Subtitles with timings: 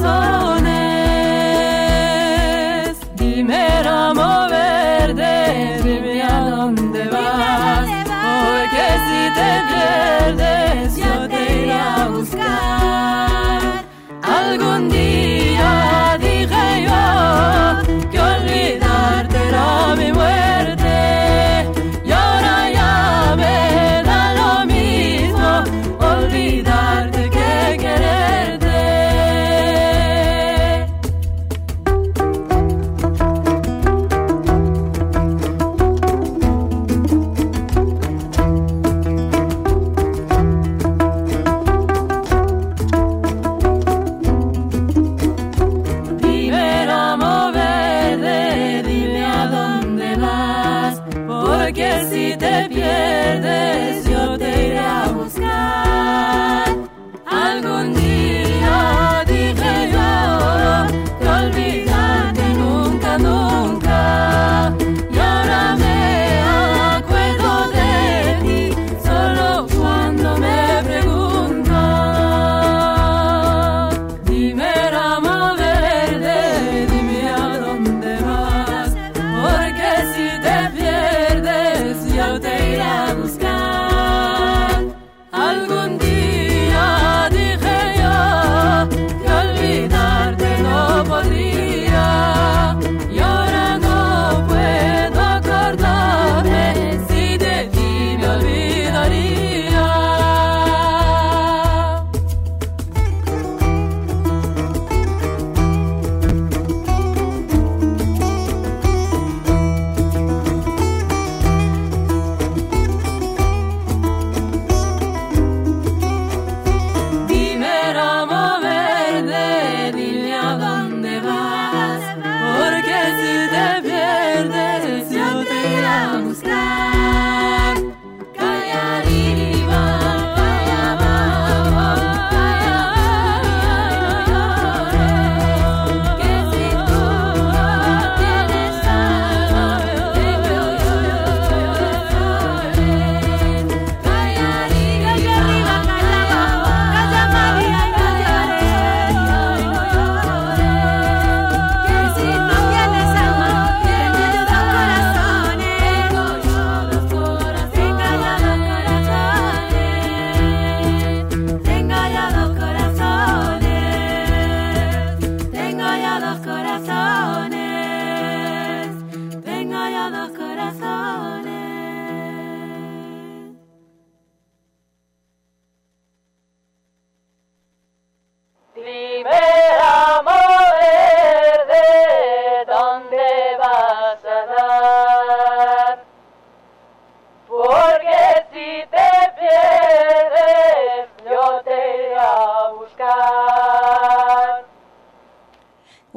[0.00, 0.25] soul.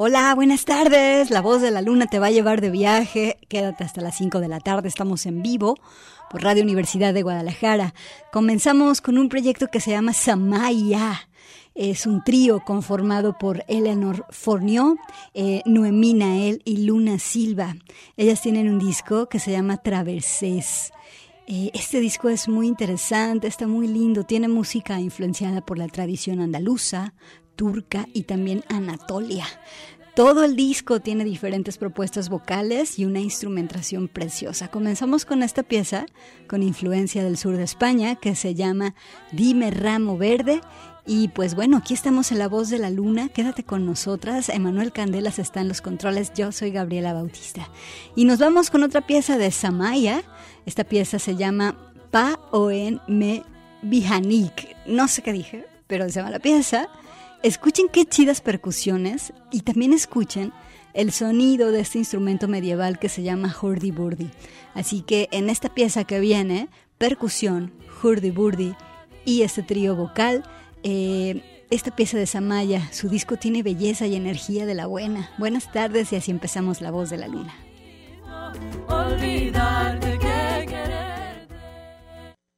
[0.09, 1.29] Hola, buenas tardes.
[1.29, 3.38] La voz de la luna te va a llevar de viaje.
[3.47, 4.88] Quédate hasta las 5 de la tarde.
[4.88, 5.77] Estamos en vivo
[6.31, 7.94] por Radio Universidad de Guadalajara.
[8.31, 11.29] Comenzamos con un proyecto que se llama Samaya.
[11.75, 14.97] Es un trío conformado por Eleanor Fornió,
[15.35, 17.75] eh, Noemí Nael y Luna Silva.
[18.17, 20.91] Ellas tienen un disco que se llama Traversés.
[21.45, 26.39] Eh, este disco es muy interesante, está muy lindo, tiene música influenciada por la tradición
[26.39, 27.13] andaluza,
[27.55, 29.45] turca y también Anatolia.
[30.19, 34.68] Todo el disco tiene diferentes propuestas vocales y una instrumentación preciosa.
[34.68, 36.07] Comenzamos con esta pieza
[36.45, 38.95] con influencia del sur de España que se llama
[39.31, 40.60] Dime Ramo Verde.
[41.06, 43.30] Y pues bueno, aquí estamos en La Voz de la Luna.
[43.30, 44.50] Quédate con nosotras.
[44.50, 46.33] Emanuel Candelas está en los controles.
[46.33, 47.69] Yo soy Gabriela Bautista.
[48.13, 50.24] Y nos vamos con otra pieza de Samaya.
[50.65, 51.77] Esta pieza se llama
[52.12, 53.44] Pa Oen Me
[53.83, 54.75] Bihanik.
[54.86, 56.89] No sé qué dije, pero se llama la pieza.
[57.41, 60.51] Escuchen qué chidas percusiones y también escuchen
[60.94, 64.30] el sonido de este instrumento medieval que se llama hurdy burdy.
[64.74, 67.71] Así que en esta pieza que viene, percusión,
[68.03, 68.75] hurdy burdy
[69.24, 70.44] y este trío vocal,
[70.83, 75.30] eh, esta pieza de Samaya, su disco tiene belleza y energía de la buena.
[75.38, 77.56] Buenas tardes y así empezamos La Voz de la Luna.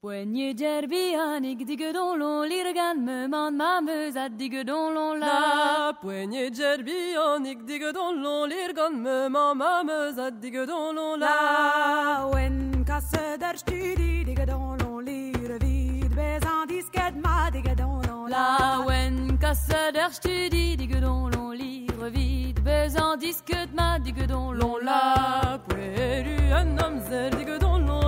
[0.01, 5.93] Poignée gerbianique, digue don l'on l'irgan, me man ma meusade, digue don l'on la.
[6.01, 12.27] Poignée gerbianique, digue don l'on l'irgan, me man ma meusade, digue don l'on la.
[12.33, 18.27] Wen kasse der studi, digue don l'on lire vid, bezan disket ma, digue don l'on
[18.27, 18.83] la.
[18.87, 24.79] Wen kasse der studi, digue don l'on lire vid, bezan disket ma, digue don l'on
[24.83, 25.59] la.
[25.67, 28.00] Pueru un homme zer, digue don l'on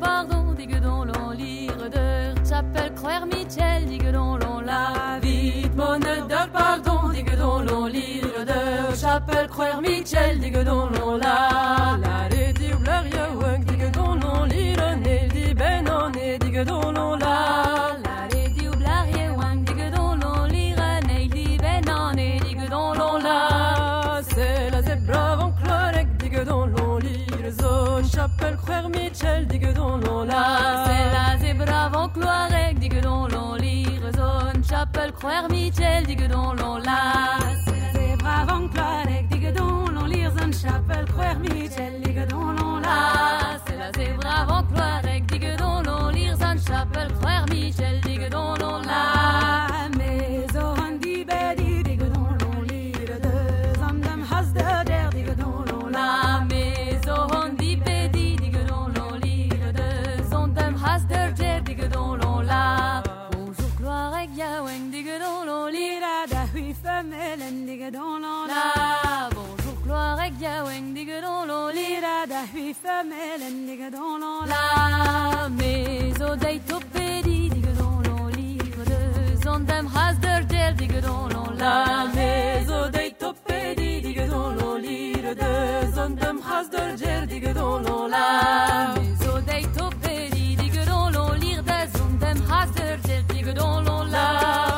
[0.00, 2.44] pardon, digue dans l'enlire de
[2.94, 7.60] croire Michel, dans l'on la vite mon odeur pardon, digue dans
[8.44, 14.14] de chapelle croire Michel, digue dans l'on la la rédi ou blarieux, digue dans
[14.96, 17.71] n'est dit ben on est digue l'on la
[28.42, 30.84] peux le croire, Mitchell, dit que dans l'on la.
[30.86, 34.62] C'est la zebra avant cloirec, dit que dans l'on l'irrezone.
[34.68, 37.38] Chapel croire, Mitchell, dit que dans l'on la.
[37.64, 40.52] C'est la zebra avant cloirec, dit que dans l'on l'irrezone.
[40.52, 43.58] Chapel croire, Mitchell, dit que dans l'on la.
[43.66, 46.58] C'est la zebra avant cloirec, dit que dans l'on l'irrezone.
[46.66, 49.71] Chapel croire, Mitchell, dit que dans l'on la.
[67.52, 76.12] la Bonjour gloire et ya wendiga don l'olira da hui femelle endiga don la Mais
[76.22, 81.28] au day topedi diga don l'olira de zondem has der gel diga don
[81.58, 88.08] la Mais au day topedi diga don l'olira de zondem has der gel diga don
[88.08, 93.84] la Mais au day topedi diga don l'olira de zondem has der gel diga don
[94.10, 94.71] la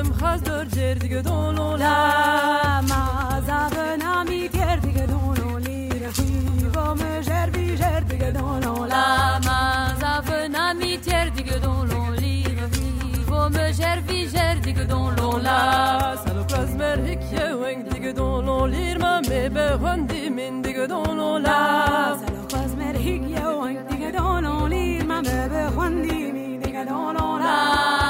[0.00, 6.66] دلم خواست دور جردی که دونو لا ما زبن همی کردی که دونو لی رفی
[6.74, 13.24] با مجر بی جردی که دونو لا ما زبن همی کردی که دونو لی رفی
[13.30, 18.98] با مجر بی جردی که دونو لا سلو پرز مرک یه ونگ دیگه دونو لیر
[18.98, 24.68] ما می به هندی من دیگه دونو لا سلو پرز مرک یه ونگ دیگه دونو
[24.68, 28.09] لیر ما می به هندی من دیگه دونو لا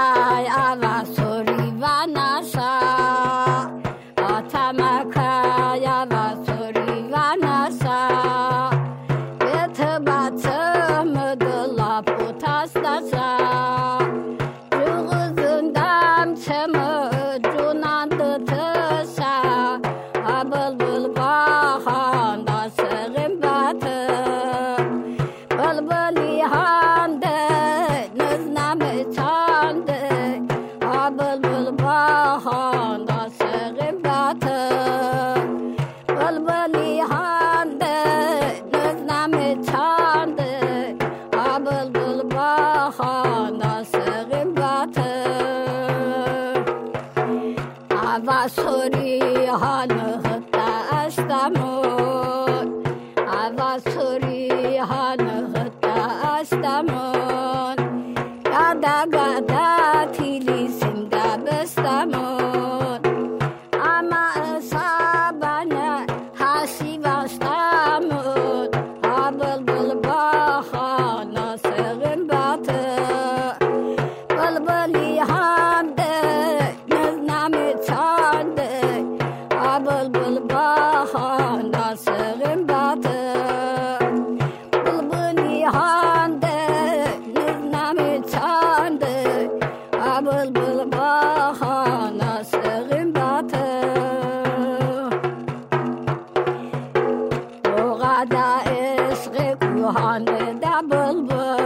[98.25, 100.25] da eskrik, johan
[100.61, 101.58] da bulbul.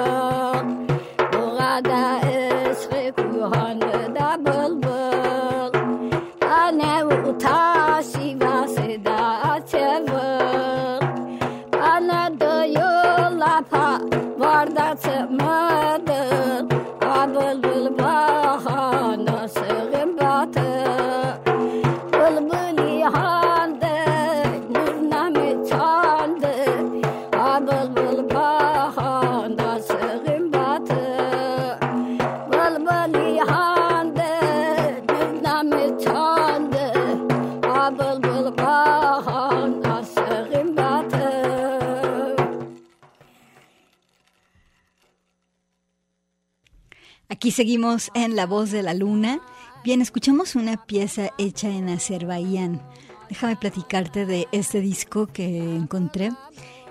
[47.52, 49.40] Seguimos en La Voz de la Luna.
[49.84, 52.80] Bien, escuchamos una pieza hecha en Azerbaiyán.
[53.28, 56.30] Déjame platicarte de este disco que encontré.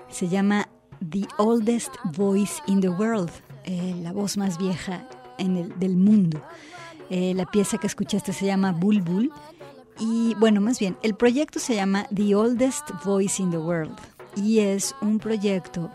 [0.08, 0.68] Se llama
[1.10, 3.30] The Oldest Voice in the World,
[3.64, 6.40] eh, la voz más vieja en el, del mundo.
[7.10, 9.32] Eh, la pieza que escuchaste se llama Bulbul.
[9.98, 13.96] Y bueno, más bien, el proyecto se llama The Oldest Voice in the World.
[14.36, 15.90] Y es un proyecto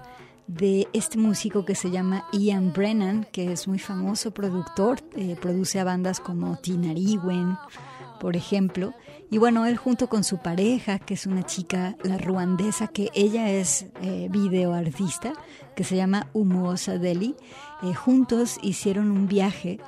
[0.48, 5.80] de este músico que se llama Ian Brennan, que es muy famoso productor, eh, produce
[5.80, 7.58] a bandas como Tinariwen,
[8.20, 8.94] por ejemplo.
[9.30, 13.50] Y bueno, él junto con su pareja, que es una chica, la ruandesa, que ella
[13.50, 15.34] es eh, videoartista,
[15.76, 17.36] que se llama Umuosa Deli,
[17.84, 19.80] eh, juntos hicieron un viaje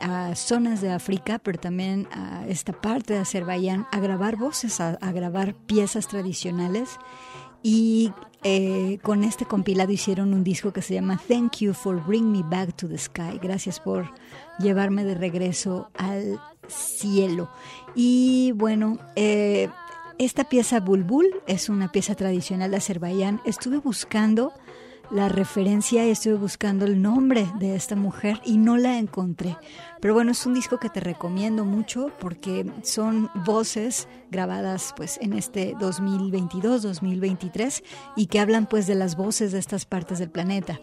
[0.00, 4.90] a zonas de África, pero también a esta parte de Azerbaiyán, a grabar voces, a,
[4.90, 6.98] a grabar piezas tradicionales.
[7.62, 8.12] Y
[8.44, 12.42] eh, con este compilado hicieron un disco que se llama Thank You for Bring Me
[12.42, 13.38] Back to the Sky.
[13.40, 14.12] Gracias por
[14.58, 17.48] llevarme de regreso al cielo.
[17.94, 19.68] Y bueno, eh,
[20.18, 23.40] esta pieza Bulbul es una pieza tradicional de Azerbaiyán.
[23.44, 24.52] Estuve buscando
[25.10, 29.56] la referencia y estuve buscando el nombre de esta mujer y no la encontré.
[30.00, 35.34] Pero bueno, es un disco que te recomiendo mucho porque son voces grabadas pues en
[35.34, 37.82] este 2022-2023
[38.16, 40.80] y que hablan pues de las voces de estas partes del planeta.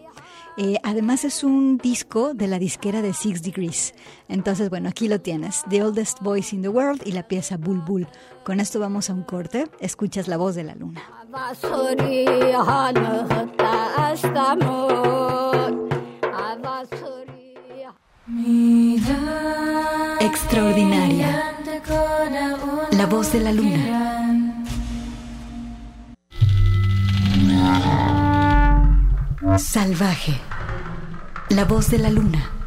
[0.62, 3.94] Eh, además es un disco de la disquera de Six Degrees.
[4.28, 5.62] Entonces, bueno, aquí lo tienes.
[5.70, 8.06] The Oldest Voice in the World y la pieza Bulbul.
[8.44, 9.70] Con esto vamos a un corte.
[9.80, 11.00] Escuchas la voz de la luna.
[20.20, 21.54] Extraordinaria.
[22.90, 24.66] La voz de la luna.
[29.56, 30.49] Salvaje.
[31.50, 32.59] La voz de la luna.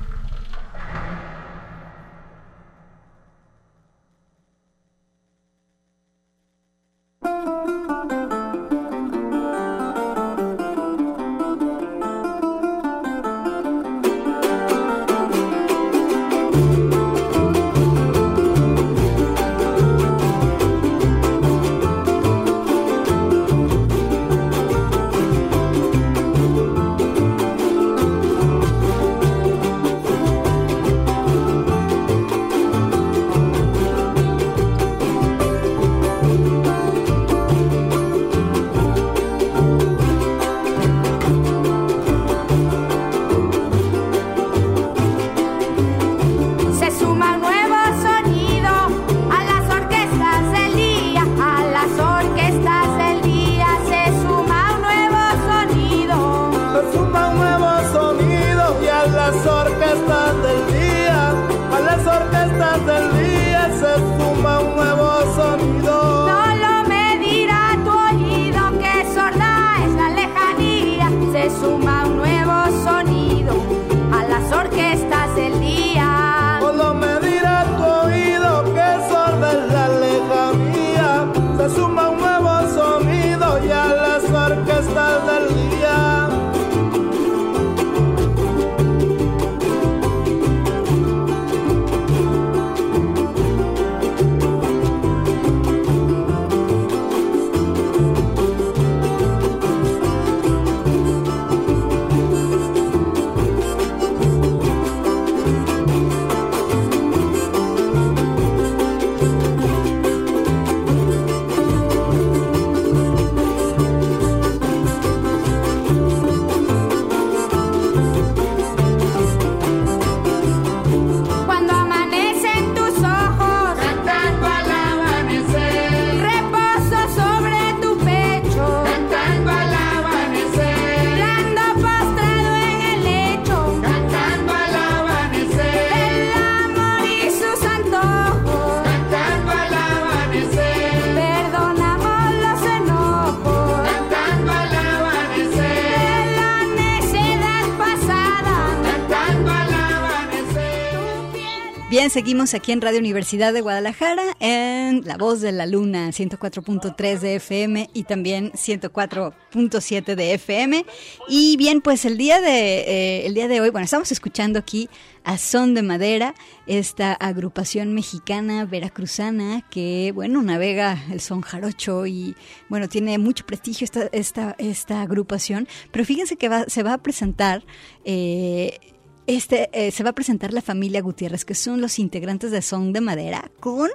[152.13, 157.35] Seguimos aquí en Radio Universidad de Guadalajara en La Voz de la Luna, 104.3 de
[157.37, 160.85] FM y también 104.7 de FM.
[161.27, 164.91] Y bien, pues el día de eh, el día de hoy, bueno, estamos escuchando aquí
[165.23, 166.35] a Son de Madera,
[166.67, 172.35] esta agrupación mexicana veracruzana que, bueno, navega el son jarocho y,
[172.69, 175.67] bueno, tiene mucho prestigio esta, esta, esta agrupación.
[175.91, 177.65] Pero fíjense que va, se va a presentar
[178.05, 178.92] eh,
[179.27, 182.93] este, eh, se va a presentar la familia Gutiérrez, que son los integrantes de Son
[182.93, 183.89] de Madera, con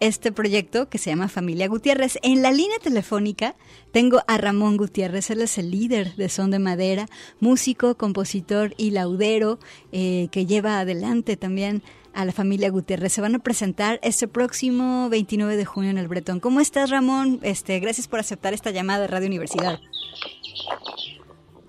[0.00, 2.18] este proyecto que se llama Familia Gutiérrez.
[2.22, 3.54] En la línea telefónica
[3.92, 7.06] tengo a Ramón Gutiérrez, él es el líder de Son de Madera,
[7.40, 9.58] músico, compositor y laudero
[9.92, 13.12] eh, que lleva adelante también a la familia Gutiérrez.
[13.12, 16.40] Se van a presentar este próximo 29 de junio en el Bretón.
[16.40, 17.40] ¿Cómo estás, Ramón?
[17.42, 19.80] Este, gracias por aceptar esta llamada de Radio Universidad.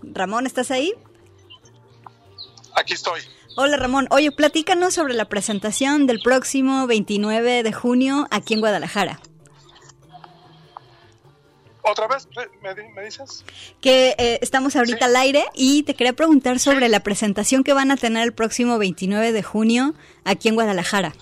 [0.01, 0.93] Ramón, ¿estás ahí?
[2.77, 3.21] Aquí estoy.
[3.55, 9.19] Hola Ramón, oye, platícanos sobre la presentación del próximo 29 de junio aquí en Guadalajara.
[11.81, 12.27] ¿Otra vez
[12.61, 13.43] me, dices?
[13.81, 17.89] Que eh, estamos ahorita al aire y te quería preguntar sobre la presentación que van
[17.89, 21.13] a tener el próximo 29 de junio aquí en Guadalajara.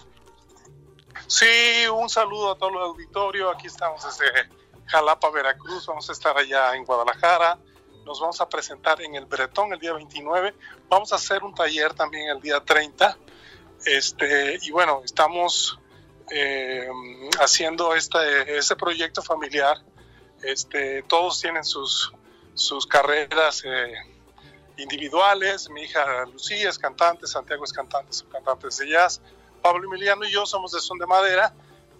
[1.27, 1.45] Sí,
[1.93, 3.49] un saludo a todo el auditorio.
[3.49, 4.49] Aquí estamos desde
[4.87, 5.85] Jalapa, Veracruz.
[5.87, 7.57] Vamos a estar allá en Guadalajara
[8.05, 10.53] nos vamos a presentar en el Bretón el día 29,
[10.87, 13.17] vamos a hacer un taller también el día 30,
[13.85, 15.79] este, y bueno, estamos
[16.31, 16.87] eh,
[17.39, 19.77] haciendo este, este proyecto familiar.
[20.41, 22.11] Este, todos tienen sus,
[22.53, 23.93] sus carreras eh,
[24.77, 25.69] individuales.
[25.69, 29.21] Mi hija Lucía es cantante, Santiago es cantante, son cantantes de jazz.
[29.61, 31.53] Pablo Emiliano y yo somos de Son de Madera.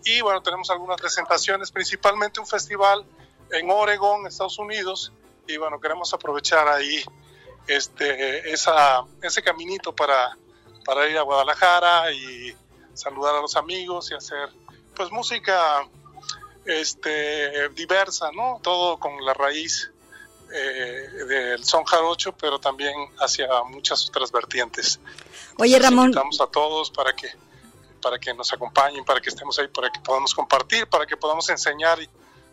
[0.03, 3.05] Y bueno, tenemos algunas presentaciones, principalmente un festival
[3.51, 5.11] en Oregon, Estados Unidos.
[5.47, 7.03] Y bueno, queremos aprovechar ahí
[7.67, 10.37] este, esa, ese caminito para,
[10.83, 12.55] para ir a Guadalajara y
[12.93, 14.49] saludar a los amigos y hacer
[14.95, 15.87] pues música
[16.65, 18.59] este, diversa, ¿no?
[18.63, 19.91] Todo con la raíz
[20.53, 24.99] eh, del son jarocho, pero también hacia muchas otras vertientes.
[25.57, 26.05] Oye, Ramón.
[26.05, 27.29] Invitamos a todos para que
[28.01, 31.49] para que nos acompañen, para que estemos ahí, para que podamos compartir, para que podamos
[31.49, 31.97] enseñar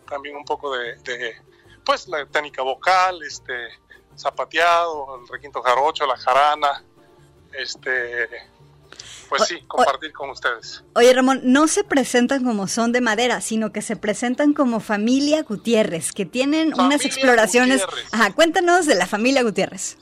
[0.08, 1.36] también un poco de, de
[1.84, 3.54] pues la técnica vocal, este
[4.16, 6.84] zapateado, el requinto jarocho, la jarana,
[7.52, 8.28] este
[9.28, 10.84] pues sí, compartir con ustedes.
[10.94, 15.42] Oye, Ramón, no se presentan como son de madera, sino que se presentan como familia
[15.42, 17.82] Gutiérrez, que tienen unas exploraciones.
[18.12, 19.96] Ajá, cuéntanos de la familia Gutiérrez.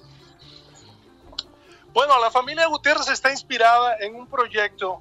[1.93, 5.01] Bueno, la familia Gutiérrez está inspirada en un proyecto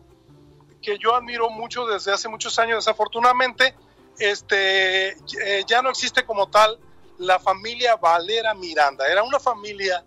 [0.79, 2.85] que yo admiro mucho desde hace muchos años.
[2.85, 3.75] Desafortunadamente,
[4.19, 6.77] este, eh, ya no existe como tal
[7.17, 9.07] la familia Valera Miranda.
[9.07, 10.03] Era una familia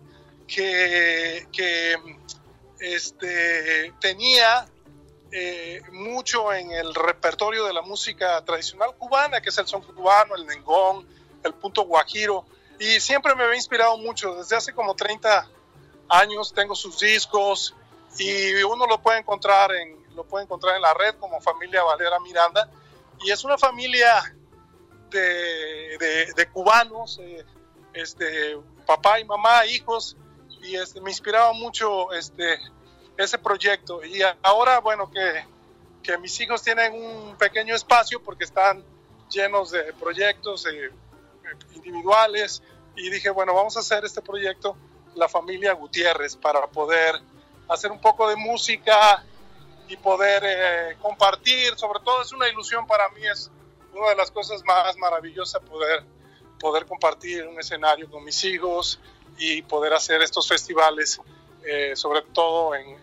[0.46, 1.96] que, que
[2.78, 4.66] este, tenía
[5.30, 10.34] eh, mucho en el repertorio de la música tradicional cubana, que es el son cubano,
[10.36, 11.06] el nengón,
[11.42, 12.44] el punto guajiro,
[12.78, 14.34] y siempre me había inspirado mucho.
[14.34, 15.48] Desde hace como 30
[16.08, 17.74] años tengo sus discos
[18.18, 22.20] y uno lo puede encontrar en, lo puede encontrar en la red como familia Valera
[22.20, 22.68] Miranda,
[23.24, 24.34] y es una familia
[25.10, 27.44] de, de, cubanos, eh,
[27.92, 30.16] este, papá y mamá, hijos,
[30.62, 32.58] y este, me inspiraba mucho este,
[33.16, 34.04] ese proyecto.
[34.04, 35.44] Y ahora, bueno, que,
[36.02, 38.82] que, mis hijos tienen un pequeño espacio porque están
[39.30, 40.90] llenos de proyectos eh,
[41.74, 42.62] individuales
[42.96, 44.76] y dije, bueno, vamos a hacer este proyecto,
[45.14, 47.16] la familia Gutiérrez, para poder
[47.68, 49.24] hacer un poco de música
[49.92, 53.50] y poder eh, compartir, sobre todo es una ilusión para mí, es
[53.92, 56.02] una de las cosas más maravillosas poder,
[56.58, 58.98] poder compartir un escenario con mis hijos
[59.36, 61.20] y poder hacer estos festivales,
[61.64, 63.02] eh, sobre todo en,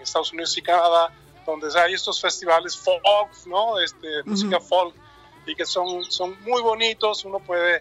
[0.00, 1.14] Estados Unidos y Canadá,
[1.46, 3.80] donde hay estos festivales folk, ¿no?
[3.80, 4.94] Este, Música folk,
[5.46, 7.76] y que son, son muy bonitos, uno puede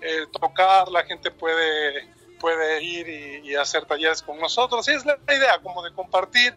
[0.00, 2.08] eh, tocar, la gente puede,
[2.40, 4.88] puede ir y, hacer talleres con nosotros.
[4.88, 6.56] Y es la idea, como de compartir,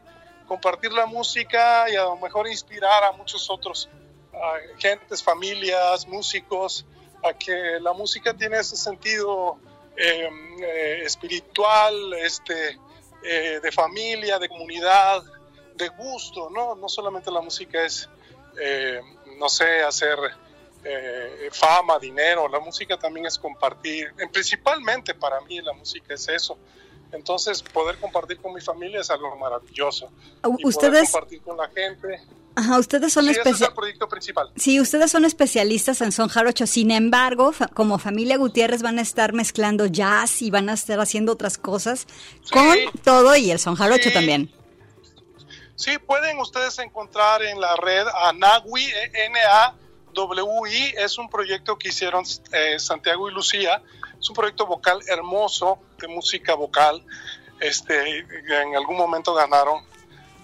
[0.52, 3.88] compartir la música y a lo mejor inspirar a muchos otros,
[4.78, 6.86] gentes, familias, músicos,
[7.24, 9.58] a que la música tiene ese sentido
[9.96, 12.80] Em, eh, espiritual, este,
[13.24, 15.22] eh, de familia, de comunidad,
[15.76, 16.76] de gusto, ¿no?
[16.76, 18.10] No solamente la música es,
[18.60, 19.02] eh,
[19.38, 20.18] no sé, hacer
[21.52, 26.58] fama, dinero, la música también es compartir, principalmente para mí la música es eso.
[27.12, 30.10] Entonces, poder compartir con mi familia es algo maravilloso.
[30.64, 32.22] Ustedes, poder compartir con la gente
[32.56, 34.52] Ajá, ustedes son sí, es el proyecto principal.
[34.58, 36.68] Sí, ustedes son especialistas en son jarocho.
[36.68, 41.32] Sin embargo, como familia Gutiérrez van a estar mezclando jazz y van a estar haciendo
[41.32, 42.08] otras cosas
[42.52, 44.54] con todo y el son jarocho también.
[45.76, 48.86] Sí, pueden ustedes encontrar en la red a Nagui,
[50.12, 53.82] N-A-W-I, es un proyecto que hicieron eh, Santiago y Lucía,
[54.20, 57.04] es un proyecto vocal hermoso de música vocal.
[57.60, 59.84] Este, en algún momento ganaron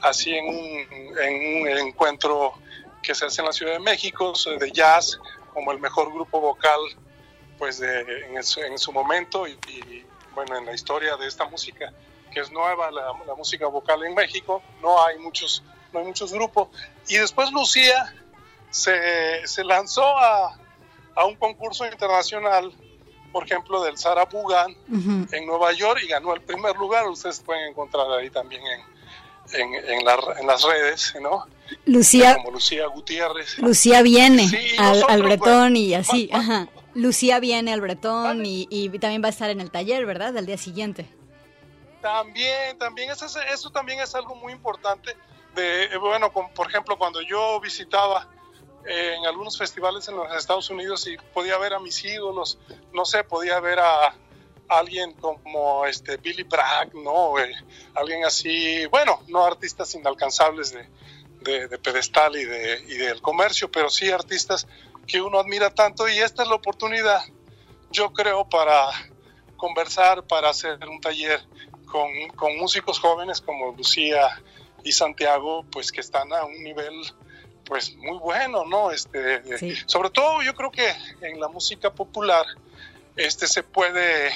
[0.02, 2.54] así en un, en un encuentro
[3.02, 5.20] que se hace en la Ciudad de México de jazz
[5.54, 6.80] como el mejor grupo vocal
[7.58, 9.58] pues de, en, su, en, su, momento y,
[10.36, 11.92] bueno en la historia de esta música
[12.32, 14.62] que es nueva la, la, música vocal en México.
[14.82, 16.68] No hay muchos no hay muchos grupos.
[17.08, 18.14] Y después Lucía
[18.70, 20.58] se, se lanzó a,
[21.16, 22.74] a, un concurso internacional
[23.32, 24.76] por ejemplo del Sarah Bugan
[25.32, 28.98] en Nueva York y ganó el primer lugar ustedes pueden encontrar ahí también en
[29.54, 30.06] en, en,
[30.46, 31.46] las redes, ¿no?
[31.86, 33.58] Lucía, como Lucía Gutiérrez.
[33.60, 36.68] Lucía viene al, Bretón y así, ajá.
[36.94, 40.34] Lucía viene al Bretón y, y, también va a estar en el taller, ¿verdad?
[40.34, 41.08] Del día siguiente.
[42.02, 45.16] También, también, eso, eso también es algo muy importante.
[45.56, 48.37] De, bueno, por ejemplo, cuando yo visitaba eh,
[48.88, 52.58] en algunos festivales en los Estados Unidos y podía ver a mis ídolos,
[52.94, 54.16] no sé, podía ver a,
[54.70, 57.40] alguien como este Billy Bragg, ¿no?
[57.40, 57.54] Eh,
[57.96, 60.74] alguien así, bueno, no artistas inalcanzables
[61.42, 64.68] de, de, pedestal y, de, y del comercio, pero sí artistas
[65.06, 67.22] que uno admira tanto y esta es la oportunidad,
[67.92, 68.90] yo creo, para
[69.56, 71.42] conversar, para hacer un taller
[71.86, 74.42] con, con músicos jóvenes como Lucía
[74.84, 76.94] y Santiago, pues que están a un nivel
[77.68, 78.92] pues muy bueno, ¿no?
[78.92, 79.76] Este, Sí.
[79.86, 80.90] sobre todo yo creo que
[81.22, 82.46] en la música popular
[83.16, 84.32] este se puede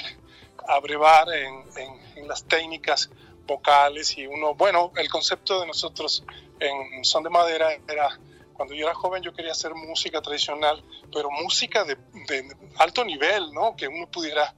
[0.68, 3.10] abrevar en, en- en las técnicas
[3.46, 6.24] vocales y uno, bueno, el concepto de nosotros
[6.60, 8.18] en Son de Madera era,
[8.52, 11.96] cuando yo era joven yo quería hacer música tradicional, pero música de,
[12.28, 13.74] de alto nivel, ¿no?
[13.74, 14.54] Que uno pudiera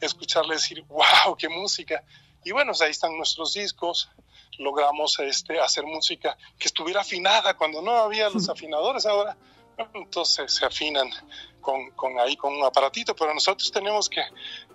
[0.00, 2.04] escucharle decir, wow, qué música.
[2.44, 4.08] Y bueno, ahí están nuestros discos,
[4.58, 9.36] logramos este, hacer música que estuviera afinada cuando no había los afinadores ahora.
[9.94, 11.08] Entonces se afinan
[11.60, 14.22] con, con ahí con un aparatito, pero nosotros tenemos que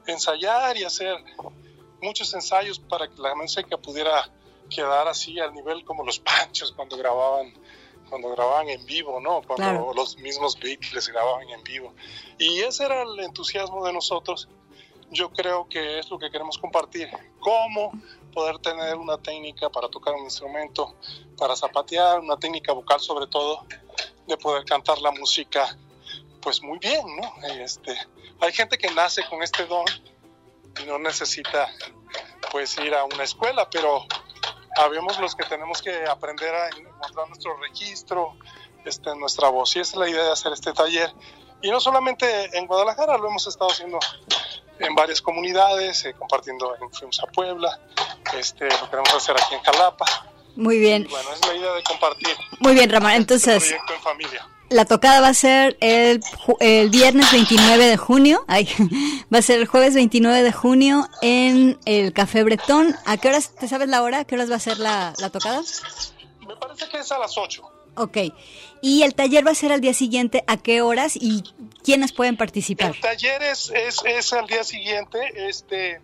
[0.07, 1.17] ensayar y hacer
[2.01, 4.29] muchos ensayos para que la música pudiera
[4.69, 7.53] quedar así al nivel como los panchos cuando grababan
[8.09, 9.41] cuando grababan en vivo, ¿no?
[9.41, 9.93] Cuando Claro.
[9.95, 11.93] los mismos Beatles grababan en vivo.
[12.37, 14.47] Y ese era el entusiasmo de nosotros.
[15.09, 17.09] Yo creo que es lo que queremos compartir.
[17.39, 17.91] Cómo
[18.33, 20.95] poder tener una técnica para tocar un instrumento,
[21.37, 23.65] para zapatear, una técnica vocal sobre todo,
[24.27, 25.77] de poder cantar la música,
[26.41, 27.47] pues muy bien, ¿no?
[27.47, 27.95] Este,
[28.39, 29.85] hay gente que nace con este don
[30.81, 31.69] y no necesita
[32.51, 34.05] pues ir a una escuela, pero
[34.77, 38.35] habemos los que tenemos que aprender a encontrar nuestro registro,
[38.85, 39.75] este, nuestra voz.
[39.75, 41.13] Y esa es la idea de hacer este taller.
[41.61, 43.99] Y no solamente en Guadalajara, lo hemos estado haciendo
[44.87, 47.79] en varias comunidades, eh, compartiendo, en- fuimos a Puebla,
[48.37, 50.05] este, lo queremos hacer aquí en Jalapa.
[50.55, 53.09] Muy bien, Y bueno, es la idea de compartir muy bien, Ramón.
[53.11, 54.47] este Entonces, proyecto en familia.
[54.69, 56.21] la tocada va a ser el,
[56.59, 58.45] el viernes 29 de junio.
[58.47, 58.67] Ay,
[59.33, 62.95] va a ser el jueves 29 de junio en el Café Bretón.
[63.05, 64.19] ¿A qué horas, te sabes la hora?
[64.19, 65.61] ¿A qué horas va a ser la, la tocada?
[66.47, 67.63] Me parece que es a las 8.
[67.95, 68.17] Ok.
[68.85, 70.43] Y el taller va a ser al día siguiente.
[70.45, 71.41] ¿A qué horas y
[71.85, 72.91] quiénes pueden participar?
[72.93, 76.01] El taller es, es, es al día siguiente, este,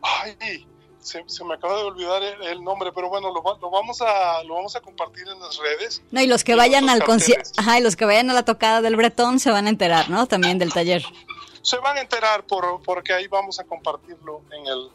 [0.00, 0.66] ay,
[0.98, 4.42] se, se me acaba de olvidar el, el nombre, pero bueno, lo, lo vamos a,
[4.44, 6.00] lo vamos a compartir en las redes.
[6.10, 8.46] No, y los que Y vayan al concierto, ajá, y los que vayan a la
[8.46, 10.26] tocada del Bretón se van a enterar, ¿no?
[10.26, 11.04] También del taller.
[11.60, 14.90] Se van a enterar por, porque ahí vamos a compartirlo en el,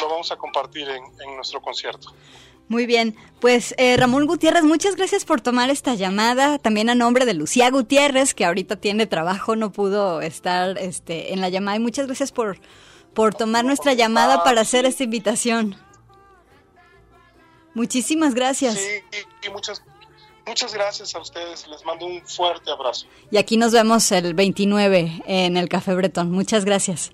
[0.00, 2.12] lo vamos a compartir en, en nuestro concierto.
[2.68, 6.58] Muy bien, pues eh, Ramón Gutiérrez, muchas gracias por tomar esta llamada.
[6.58, 11.40] También a nombre de Lucía Gutiérrez, que ahorita tiene trabajo, no pudo estar este, en
[11.40, 11.76] la llamada.
[11.76, 12.58] Y muchas gracias por,
[13.14, 15.76] por tomar nuestra llamada para hacer esta invitación.
[17.74, 18.74] Muchísimas gracias.
[18.74, 19.82] Sí, y, muchas,
[20.44, 21.68] muchas gracias a ustedes.
[21.68, 23.06] Les mando un fuerte abrazo.
[23.30, 26.32] Y aquí nos vemos el 29 en el Café Bretón.
[26.32, 27.12] Muchas gracias.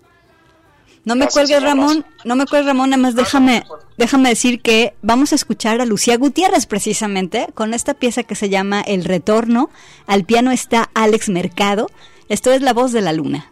[1.04, 1.62] No me Gracias, cuelgues.
[1.62, 2.06] Ramón.
[2.24, 2.90] No me cuelgues, Ramón.
[2.90, 3.64] Nada más déjame,
[3.98, 8.48] déjame decir que vamos a escuchar a Lucía Gutiérrez precisamente con esta pieza que se
[8.48, 9.70] llama El Retorno.
[10.06, 11.90] Al piano está Alex Mercado.
[12.28, 13.51] Esto es La Voz de la Luna.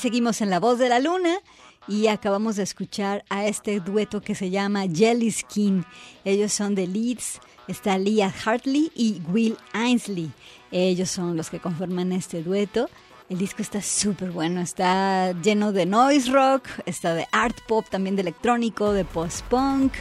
[0.00, 1.38] Seguimos en La Voz de la Luna
[1.86, 5.84] y acabamos de escuchar a este dueto que se llama Jelly Skin.
[6.24, 10.30] Ellos son de Leeds, está Leah Hartley y Will Ainsley.
[10.72, 12.88] Ellos son los que conforman este dueto.
[13.28, 18.16] El disco está súper bueno, está lleno de noise rock, está de art pop, también
[18.16, 19.92] de electrónico, de post-punk.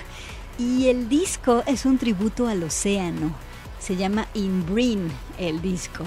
[0.58, 3.36] Y el disco es un tributo al océano.
[3.80, 6.06] Se llama Inbrin el disco.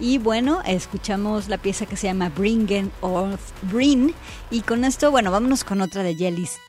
[0.00, 3.38] Y bueno, escuchamos la pieza que se llama Bringen of
[3.70, 4.14] Brin.
[4.50, 6.14] Y con esto, bueno, vámonos con otra de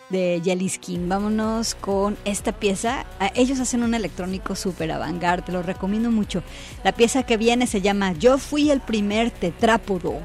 [0.09, 1.09] de Jelly Skin.
[1.09, 3.05] Vámonos con esta pieza.
[3.19, 6.43] Ah, Ellos hacen un electrónico súper avant te lo recomiendo mucho.
[6.83, 10.19] La pieza que viene se llama Yo fui el primer tetrápodo.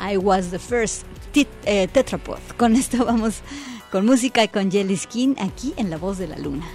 [0.00, 1.04] I was the first
[1.64, 2.40] eh, tetrapod.
[2.56, 3.42] Con esto vamos
[3.92, 6.66] con música y con Jelly Skin aquí en La Voz de la Luna.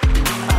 [0.00, 0.57] Tetrapod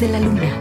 [0.00, 0.57] de la luna.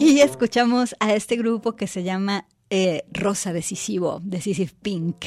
[0.00, 5.26] Y escuchamos a este grupo que se llama eh, Rosa Decisivo, Decisive Pink.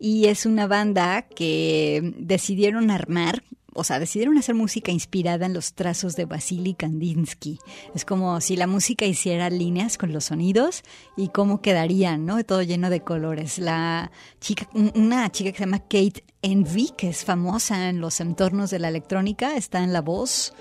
[0.00, 5.74] Y es una banda que decidieron armar o sea, decidieron hacer música inspirada en los
[5.74, 7.58] trazos de Vasily Kandinsky.
[7.94, 10.82] Es como si la música hiciera líneas con los sonidos
[11.16, 12.42] y cómo quedarían, ¿no?
[12.44, 13.58] Todo lleno de colores.
[13.58, 18.70] La chica, una chica que se llama Kate Envy, que es famosa en los entornos
[18.70, 20.52] de la electrónica, está en la voz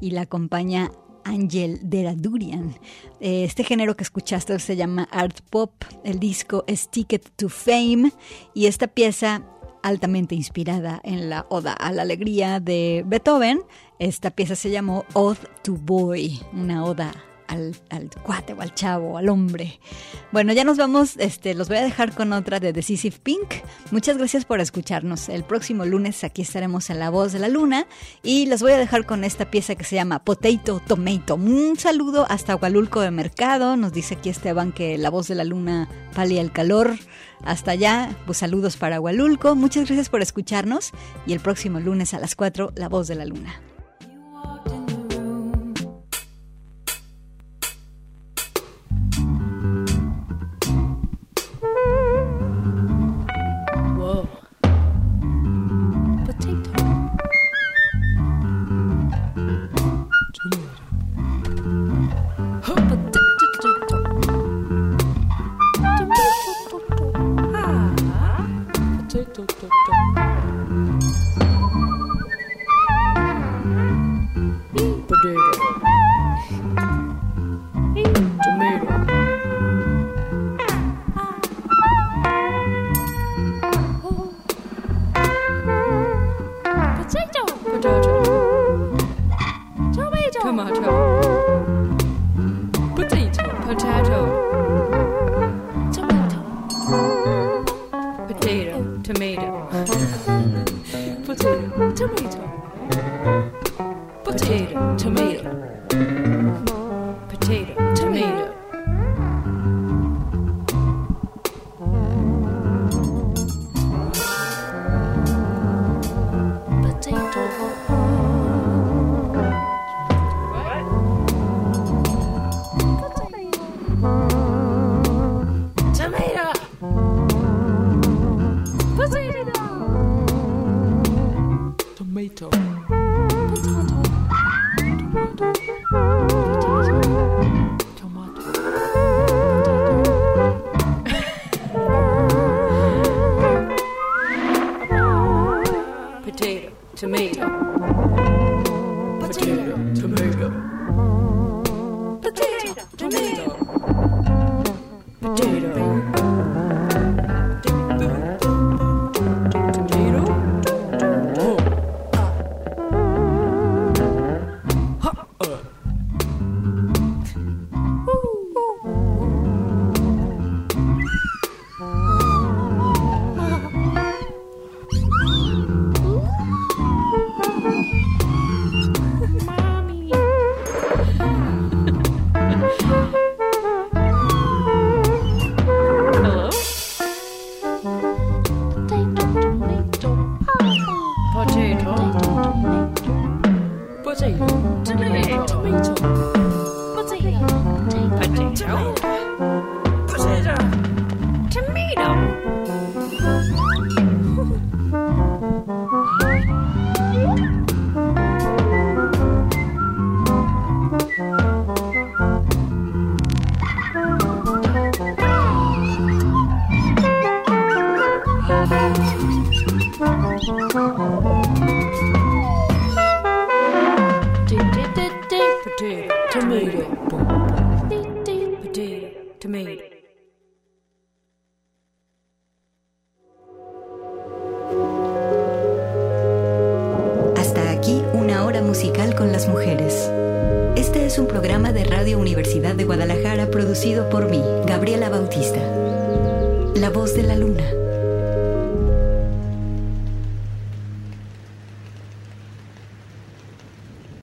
[0.00, 0.90] y la acompaña
[1.26, 2.74] Angel Deradurian.
[3.20, 5.70] Eh, este género que escuchaste se llama art pop,
[6.04, 8.12] el disco es Ticket to Fame
[8.54, 9.42] y esta pieza
[9.82, 13.60] altamente inspirada en la Oda a la Alegría de Beethoven.
[13.98, 17.12] Esta pieza se llamó Ode to Boy, una oda
[17.48, 19.80] al, al, cuate o al chavo, al hombre.
[20.32, 23.54] Bueno, ya nos vamos, este, los voy a dejar con otra de Decisive Pink.
[23.90, 25.28] Muchas gracias por escucharnos.
[25.28, 27.86] El próximo lunes aquí estaremos en La Voz de la Luna
[28.22, 31.36] y los voy a dejar con esta pieza que se llama Potato Tomato.
[31.36, 33.76] Un saludo hasta Hualulco de Mercado.
[33.76, 36.96] Nos dice aquí Esteban que La Voz de la Luna palia el calor.
[37.44, 39.54] Hasta allá, pues saludos para Hualulco.
[39.54, 40.92] Muchas gracias por escucharnos
[41.26, 43.60] y el próximo lunes a las 4, La Voz de la Luna.